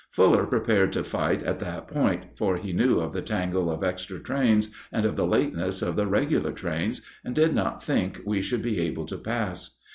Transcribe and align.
Fuller 0.09 0.47
prepared 0.47 0.91
to 0.93 1.03
fight 1.03 1.43
at 1.43 1.59
that 1.59 1.87
point, 1.87 2.35
for 2.35 2.57
he 2.57 2.73
knew 2.73 2.99
of 2.99 3.13
the 3.13 3.21
tangle 3.21 3.69
of 3.69 3.83
extra 3.83 4.17
trains, 4.19 4.71
and 4.91 5.05
of 5.05 5.15
the 5.15 5.27
lateness 5.27 5.83
of 5.83 5.95
the 5.95 6.07
regular 6.07 6.51
trains, 6.53 7.03
and 7.23 7.35
did 7.35 7.53
not 7.53 7.83
think 7.83 8.19
we 8.25 8.41
should 8.41 8.63
be 8.63 8.79
able 8.79 9.05
to 9.05 9.17
pass. 9.19 9.77